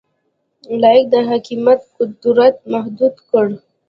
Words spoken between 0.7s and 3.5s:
لاک د حاکمیت قدرت محدود کړ.